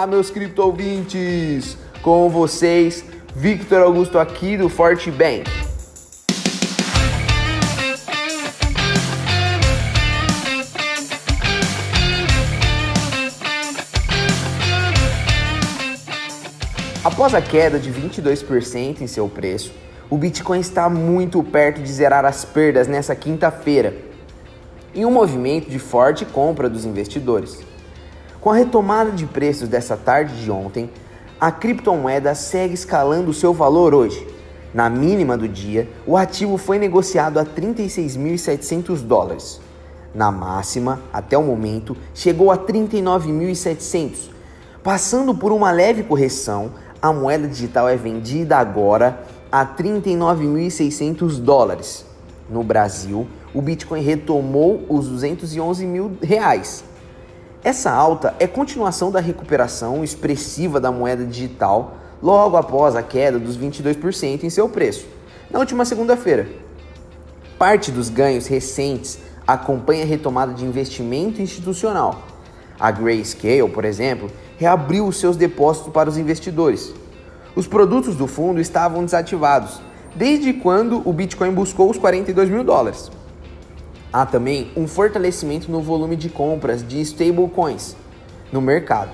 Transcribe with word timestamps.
Olá, 0.00 0.06
meus 0.06 0.30
cripto 0.30 0.62
ouvintes! 0.62 1.76
Com 2.00 2.30
vocês, 2.30 3.04
Victor 3.36 3.82
Augusto 3.82 4.18
aqui 4.18 4.56
do 4.56 4.66
Forte 4.70 5.10
Bank. 5.10 5.44
Após 17.04 17.34
a 17.34 17.42
queda 17.42 17.78
de 17.78 17.92
22% 17.92 19.02
em 19.02 19.06
seu 19.06 19.28
preço, 19.28 19.70
o 20.08 20.16
Bitcoin 20.16 20.60
está 20.60 20.88
muito 20.88 21.42
perto 21.42 21.82
de 21.82 21.92
zerar 21.92 22.24
as 22.24 22.42
perdas 22.42 22.88
nessa 22.88 23.14
quinta-feira, 23.14 23.94
em 24.94 25.04
um 25.04 25.10
movimento 25.10 25.68
de 25.68 25.78
forte 25.78 26.24
compra 26.24 26.70
dos 26.70 26.86
investidores. 26.86 27.69
Com 28.40 28.50
a 28.50 28.54
retomada 28.54 29.10
de 29.10 29.26
preços 29.26 29.68
dessa 29.68 29.98
tarde 29.98 30.42
de 30.42 30.50
ontem, 30.50 30.90
a 31.38 31.52
criptomoeda 31.52 32.34
segue 32.34 32.72
escalando 32.72 33.34
seu 33.34 33.52
valor 33.52 33.94
hoje. 33.94 34.26
Na 34.72 34.88
mínima 34.88 35.36
do 35.36 35.46
dia, 35.46 35.86
o 36.06 36.16
ativo 36.16 36.56
foi 36.56 36.78
negociado 36.78 37.38
a 37.38 37.44
36.700 37.44 39.02
dólares. 39.02 39.60
Na 40.14 40.32
máxima, 40.32 41.00
até 41.12 41.36
o 41.36 41.42
momento, 41.42 41.94
chegou 42.14 42.50
a 42.50 42.56
39.700. 42.56 44.30
Passando 44.82 45.34
por 45.34 45.52
uma 45.52 45.70
leve 45.70 46.02
correção, 46.02 46.70
a 47.02 47.12
moeda 47.12 47.46
digital 47.46 47.90
é 47.90 47.96
vendida 47.96 48.56
agora 48.56 49.22
a 49.52 49.66
39.600 49.66 51.38
dólares. 51.38 52.06
No 52.48 52.64
Brasil, 52.64 53.26
o 53.52 53.60
Bitcoin 53.60 54.00
retomou 54.00 54.82
os 54.88 55.08
211 55.08 55.84
mil 55.84 56.12
reais. 56.22 56.84
Essa 57.62 57.90
alta 57.90 58.34
é 58.38 58.46
continuação 58.46 59.10
da 59.10 59.20
recuperação 59.20 60.02
expressiva 60.02 60.80
da 60.80 60.90
moeda 60.90 61.26
digital 61.26 61.94
logo 62.22 62.56
após 62.56 62.96
a 62.96 63.02
queda 63.02 63.38
dos 63.38 63.58
22% 63.58 64.44
em 64.44 64.50
seu 64.50 64.66
preço, 64.66 65.06
na 65.50 65.58
última 65.58 65.84
segunda-feira. 65.84 66.48
Parte 67.58 67.90
dos 67.90 68.08
ganhos 68.08 68.46
recentes 68.46 69.18
acompanha 69.46 70.04
a 70.04 70.06
retomada 70.06 70.54
de 70.54 70.64
investimento 70.64 71.42
institucional. 71.42 72.22
A 72.78 72.90
Grayscale, 72.90 73.68
por 73.68 73.84
exemplo, 73.84 74.30
reabriu 74.56 75.06
os 75.06 75.18
seus 75.18 75.36
depósitos 75.36 75.92
para 75.92 76.08
os 76.08 76.16
investidores. 76.16 76.94
Os 77.54 77.66
produtos 77.66 78.16
do 78.16 78.26
fundo 78.26 78.58
estavam 78.58 79.04
desativados 79.04 79.82
desde 80.16 80.54
quando 80.54 81.06
o 81.06 81.12
Bitcoin 81.12 81.52
buscou 81.52 81.90
os 81.90 81.98
42 81.98 82.48
mil 82.48 82.64
dólares. 82.64 83.10
Há 84.12 84.26
também 84.26 84.72
um 84.76 84.88
fortalecimento 84.88 85.70
no 85.70 85.80
volume 85.80 86.16
de 86.16 86.28
compras 86.28 86.86
de 86.86 87.00
stablecoins 87.00 87.94
no 88.52 88.60
mercado. 88.60 89.10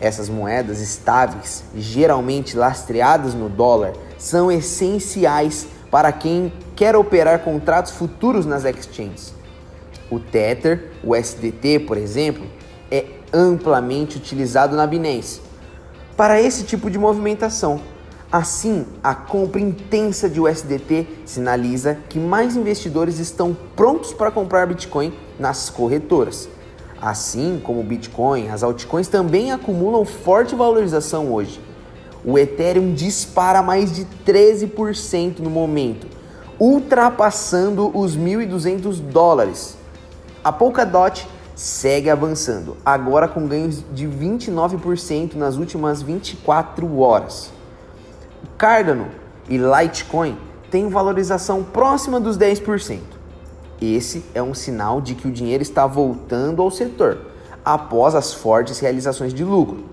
Essas 0.00 0.28
moedas 0.28 0.80
estáveis, 0.80 1.62
geralmente 1.76 2.56
lastreadas 2.56 3.34
no 3.34 3.48
dólar, 3.48 3.92
são 4.18 4.50
essenciais 4.50 5.68
para 5.92 6.10
quem 6.10 6.52
quer 6.74 6.96
operar 6.96 7.38
contratos 7.40 7.92
futuros 7.92 8.44
nas 8.44 8.64
exchanges. 8.64 9.32
O 10.10 10.18
Tether, 10.18 10.90
o 11.04 11.14
SDT, 11.14 11.80
por 11.86 11.96
exemplo, 11.96 12.44
é 12.90 13.06
amplamente 13.32 14.16
utilizado 14.16 14.74
na 14.74 14.86
Binance 14.86 15.40
para 16.16 16.40
esse 16.40 16.64
tipo 16.64 16.90
de 16.90 16.98
movimentação. 16.98 17.80
Assim, 18.32 18.86
a 19.04 19.14
compra 19.14 19.60
intensa 19.60 20.26
de 20.26 20.40
USDT 20.40 21.06
sinaliza 21.26 21.98
que 22.08 22.18
mais 22.18 22.56
investidores 22.56 23.18
estão 23.18 23.54
prontos 23.76 24.14
para 24.14 24.30
comprar 24.30 24.66
Bitcoin 24.66 25.12
nas 25.38 25.68
corretoras. 25.68 26.48
Assim 26.98 27.60
como 27.62 27.80
o 27.80 27.84
Bitcoin, 27.84 28.48
as 28.48 28.62
altcoins 28.62 29.06
também 29.06 29.52
acumulam 29.52 30.06
forte 30.06 30.54
valorização 30.54 31.30
hoje. 31.30 31.60
O 32.24 32.38
Ethereum 32.38 32.94
dispara 32.94 33.62
mais 33.62 33.92
de 33.94 34.06
13% 34.26 35.40
no 35.40 35.50
momento, 35.50 36.06
ultrapassando 36.58 37.94
os 37.94 38.16
1.200 38.16 38.98
dólares. 38.98 39.76
A 40.42 40.50
Polkadot 40.50 41.28
segue 41.54 42.08
avançando, 42.08 42.78
agora 42.82 43.28
com 43.28 43.46
ganhos 43.46 43.84
de 43.92 44.08
29% 44.08 45.34
nas 45.34 45.56
últimas 45.56 46.00
24 46.00 46.98
horas. 46.98 47.52
Cardano 48.62 49.08
e 49.48 49.56
Litecoin 49.56 50.38
têm 50.70 50.88
valorização 50.88 51.64
próxima 51.64 52.20
dos 52.20 52.38
10%. 52.38 53.00
Esse 53.80 54.24
é 54.32 54.40
um 54.40 54.54
sinal 54.54 55.00
de 55.00 55.16
que 55.16 55.26
o 55.26 55.32
dinheiro 55.32 55.64
está 55.64 55.84
voltando 55.84 56.62
ao 56.62 56.70
setor 56.70 57.22
após 57.64 58.14
as 58.14 58.32
fortes 58.32 58.78
realizações 58.78 59.34
de 59.34 59.42
lucro. 59.42 59.86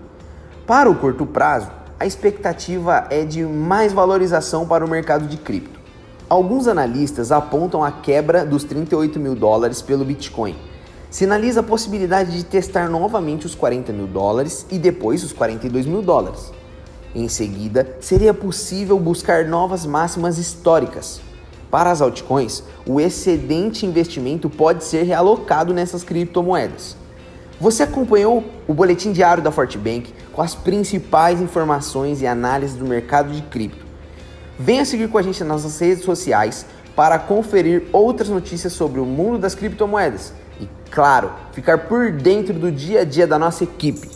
Para 0.68 0.88
o 0.88 0.94
curto 0.94 1.26
prazo, 1.26 1.68
a 1.98 2.06
expectativa 2.06 3.08
é 3.10 3.24
de 3.24 3.42
mais 3.42 3.92
valorização 3.92 4.64
para 4.64 4.84
o 4.84 4.88
mercado 4.88 5.26
de 5.26 5.36
cripto. 5.36 5.80
Alguns 6.28 6.68
analistas 6.68 7.32
apontam 7.32 7.82
a 7.82 7.90
quebra 7.90 8.46
dos 8.46 8.62
38 8.62 9.18
mil 9.18 9.34
dólares 9.34 9.82
pelo 9.82 10.04
Bitcoin 10.04 10.54
sinaliza 11.10 11.58
a 11.58 11.64
possibilidade 11.64 12.36
de 12.36 12.44
testar 12.44 12.88
novamente 12.88 13.44
os 13.44 13.56
40 13.56 13.92
mil 13.92 14.06
dólares 14.06 14.64
e 14.70 14.78
depois 14.78 15.24
os 15.24 15.32
42 15.32 15.84
mil 15.84 16.02
dólares. 16.02 16.52
Em 17.14 17.28
seguida, 17.28 17.96
seria 18.00 18.32
possível 18.32 18.98
buscar 18.98 19.44
novas 19.44 19.84
máximas 19.84 20.38
históricas. 20.38 21.20
Para 21.70 21.90
as 21.90 22.00
altcoins, 22.00 22.62
o 22.86 23.00
excedente 23.00 23.84
investimento 23.84 24.48
pode 24.48 24.84
ser 24.84 25.02
realocado 25.02 25.74
nessas 25.74 26.04
criptomoedas. 26.04 26.96
Você 27.60 27.82
acompanhou 27.82 28.44
o 28.66 28.72
boletim 28.72 29.12
diário 29.12 29.42
da 29.42 29.50
Fortbank 29.50 30.14
com 30.32 30.40
as 30.40 30.54
principais 30.54 31.40
informações 31.40 32.22
e 32.22 32.26
análises 32.26 32.76
do 32.76 32.86
mercado 32.86 33.32
de 33.32 33.42
cripto. 33.42 33.84
Venha 34.58 34.84
seguir 34.84 35.08
com 35.08 35.18
a 35.18 35.22
gente 35.22 35.40
nas 35.40 35.62
nossas 35.64 35.78
redes 35.78 36.04
sociais 36.04 36.64
para 36.94 37.18
conferir 37.18 37.84
outras 37.92 38.28
notícias 38.28 38.72
sobre 38.72 39.00
o 39.00 39.04
mundo 39.04 39.38
das 39.38 39.54
criptomoedas 39.54 40.32
e, 40.60 40.68
claro, 40.90 41.32
ficar 41.52 41.88
por 41.88 42.12
dentro 42.12 42.54
do 42.54 42.70
dia 42.70 43.00
a 43.00 43.04
dia 43.04 43.26
da 43.26 43.38
nossa 43.38 43.64
equipe. 43.64 44.08